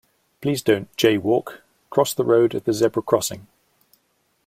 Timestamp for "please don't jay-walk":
0.41-1.61